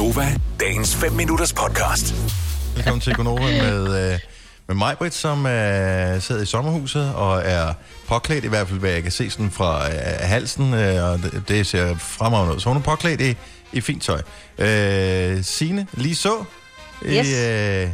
[0.00, 2.14] Gunova, dagens 5 minutters podcast.
[2.74, 4.18] Velkommen til Gonova med, øh,
[4.66, 7.72] med mig, Britt, som øh, sidder i sommerhuset og er
[8.08, 11.42] påklædt, i hvert fald hvad jeg kan se sådan fra øh, halsen, øh, og det,
[11.48, 12.60] det ser fremragende ud.
[12.60, 13.34] Så hun er påklædt i,
[13.72, 14.20] i fint tøj.
[14.58, 16.44] Øh, Signe, lige så,
[17.06, 17.28] Yes.
[17.28, 17.88] i øh,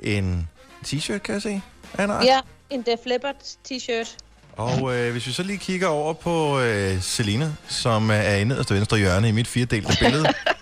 [0.00, 0.48] en
[0.86, 1.60] t-shirt, kan jeg se.
[1.98, 2.24] en art.
[2.24, 2.40] Ja,
[2.70, 3.34] en Def Leppard
[3.72, 4.16] t-shirt.
[4.56, 8.44] Og øh, hvis vi så lige kigger over på øh, Selina, som øh, er i
[8.44, 10.24] nederste venstre hjørne i mit firedelte billede,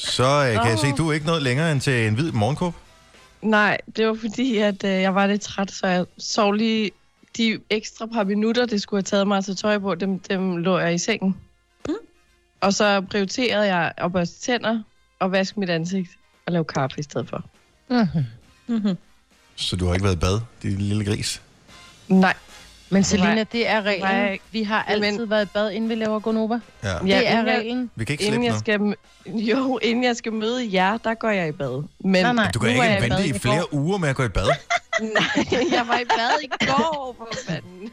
[0.00, 2.32] så øh, kan jeg se, at du er ikke noget længere end til en hvid
[2.32, 2.74] morgenkåb.
[3.42, 6.90] Nej, det var fordi, at øh, jeg var lidt træt, så jeg sov lige
[7.36, 10.78] de ekstra par minutter, det skulle have taget mig til tøj på, dem, dem lå
[10.78, 11.36] jeg i sengen.
[11.88, 11.94] Mm.
[12.60, 14.82] Og så prioriterede jeg at børste tænder
[15.18, 16.10] og vaske mit ansigt
[16.46, 17.44] og lave kaffe i stedet for.
[18.66, 18.96] Mm-hmm.
[19.56, 21.42] Så du har ikke været i bad, din lille gris?
[22.08, 22.34] Nej.
[22.90, 24.08] Men Selina, det er reglen.
[24.10, 24.38] Nej.
[24.52, 26.60] Vi har Men- altid været i bad, inden vi laver Gonova.
[26.82, 26.88] Ja.
[26.88, 27.90] Ja, det er jeg- reglen.
[27.96, 31.30] Vi kan ikke Inden slippe jeg skal, jo, inden jeg skal møde jer, der går
[31.30, 31.84] jeg i bad.
[32.00, 32.50] Men Nej, nej.
[32.54, 33.74] Du kan nu ikke vente bad i flere går.
[33.74, 34.46] uger med at gå i bad.
[35.00, 37.90] Nej, jeg var i bad i går, for fanden.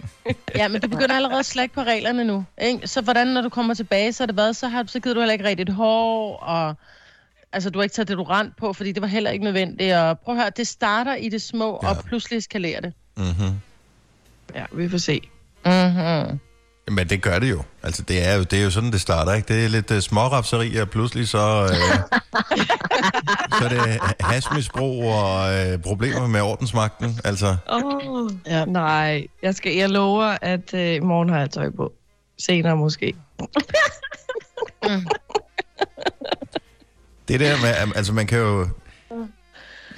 [0.56, 2.45] Ja, men du begynder allerede at slække på reglerne nu.
[2.61, 2.88] Ikke?
[2.88, 4.54] Så hvordan, når du kommer tilbage, så er det hvad?
[4.54, 6.76] Så, har, så gider du heller ikke rigtigt hår, og
[7.54, 9.94] altså, du har ikke taget deodorant på, fordi det var heller ikke nødvendigt.
[9.95, 11.89] Og prøv at høre, det starter i det små, Ja.
[11.89, 12.94] og pludselig eskalerer det.
[13.17, 13.54] Mm-hmm.
[14.56, 15.22] Ja, vi får se.
[15.66, 16.40] Mm-hmm.
[16.92, 17.64] Men det gør det jo.
[17.84, 19.54] Altså, det er jo, det er jo sådan, det starter, ikke?
[19.54, 21.64] Det er lidt uh, smårapseri, og pludselig så...
[21.64, 22.20] Øh,
[23.59, 27.20] så er det hasmisbrug og øh, problemer med ordensmagten.
[27.23, 28.66] Altså, Oh, Ja.
[28.66, 31.94] Nej, jeg, skal, jeg lover, at øh, i morgen har jeg tøj på.
[32.39, 33.16] Senere måske.
[37.28, 37.94] det der med...
[37.95, 38.67] Altså, man kan jo...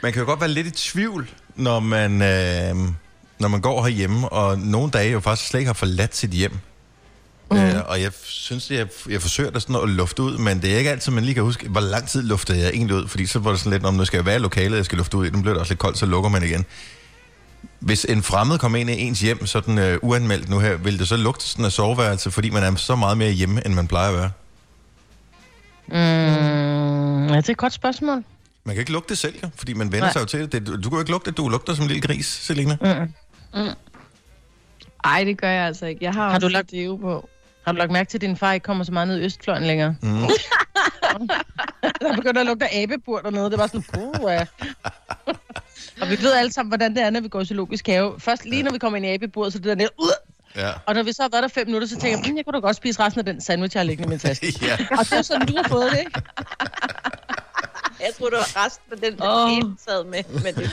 [0.03, 2.75] Man kan jo godt være lidt i tvivl, når man, øh,
[3.39, 6.57] når man går herhjemme, og nogle dage jo faktisk slet ikke har forladt sit hjem.
[7.51, 7.57] Mm.
[7.57, 10.77] Øh, og jeg synes, jeg, jeg forsøger da sådan at lufte ud, men det er
[10.77, 13.39] ikke altid, man lige kan huske, hvor lang tid luftede jeg egentlig ud, fordi så
[13.39, 15.25] var det sådan lidt, om nu skal jeg være i lokalet, jeg skal lufte ud
[15.25, 16.65] i, den bliver det også lidt koldt, så lukker man igen.
[17.79, 21.07] Hvis en fremmed kommer ind i ens hjem, sådan øh, uanmeldt nu her, vil det
[21.07, 24.09] så lugte sådan af soveværelse, fordi man er så meget mere hjemme, end man plejer
[24.09, 24.31] at være?
[25.87, 28.23] Mm, ja, det er et godt spørgsmål.
[28.63, 30.13] Man kan ikke lugte det selv, jo, fordi man vender Nej.
[30.13, 30.67] sig jo til det.
[30.67, 32.77] Du, du kan jo ikke lugte det, du lugter som en lille gris, Selina.
[32.81, 33.13] Mm.
[35.03, 36.03] Ej, det gør jeg altså ikke.
[36.05, 37.29] Jeg har, Har du lagt- deo på.
[37.65, 39.63] Har du lagt mærke til, at din far ikke kommer så meget ned i Østfløjen
[39.63, 39.95] længere?
[40.01, 40.17] Mm.
[42.01, 43.49] Der begynder at lugte af abebur dernede.
[43.51, 44.45] Det var sådan, puh, ja.
[46.01, 48.19] Og vi ved alle sammen, hvordan det er, når vi går i zoologisk have.
[48.19, 50.11] Først lige når vi kommer ind i abeburet, så er det der nede, ud.
[50.55, 50.71] Ja.
[50.85, 52.53] Og når vi så har været der fem minutter, så tænker jeg, "Mm, jeg kunne
[52.53, 54.53] da godt spise resten af den sandwich, jeg har liggende i min taske.
[54.67, 54.77] ja.
[54.91, 56.21] Og det er sådan, du har fået det, ikke?
[57.99, 59.73] Jeg tror, det var resten af den, der oh.
[59.87, 60.23] sad med.
[60.43, 60.71] med det.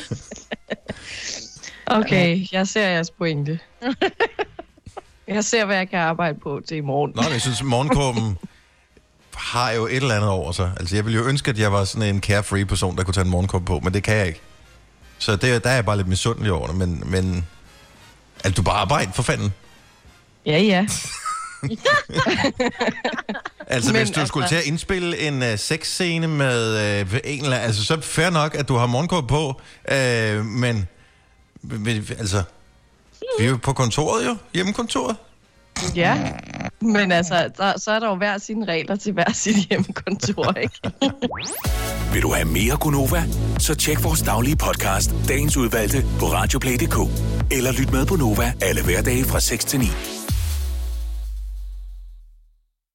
[1.86, 3.58] Okay, jeg ser jeres pointe.
[5.28, 7.12] jeg ser, hvad jeg kan arbejde på til i morgen.
[7.16, 8.38] Nå, men jeg synes, morgenkåben
[9.34, 10.72] har jo et eller andet over sig.
[10.80, 13.24] Altså, jeg ville jo ønske, at jeg var sådan en carefree person, der kunne tage
[13.24, 14.40] en morgenkåbe på, men det kan jeg ikke.
[15.18, 17.46] Så det, der er jeg bare lidt misundelig over det, men, men
[18.44, 19.54] at du bare arbejder for fanden.
[20.46, 20.86] Ja, ja.
[23.68, 27.42] Altså, Men hvis du altså- skulle til at indspille en uh, sexscene med uh, en
[27.42, 29.60] eller anden, altså, så er det fair nok, at du har morgenkåbe på,
[29.92, 30.88] uh, men,
[32.18, 32.42] altså,
[33.38, 35.16] vi er jo på kontoret jo, hjemmekontoret.
[35.96, 36.32] Ja,
[36.80, 40.80] men altså, der, så er der jo hver sine regler til hver sit hjemmekontor, ikke?
[42.12, 43.24] Vil du have mere Gunova?
[43.58, 46.98] Så tjek vores daglige podcast, dagens udvalgte, på radioplay.dk.
[47.50, 50.15] Eller lyt med på Nova alle hverdage fra 6 til 9.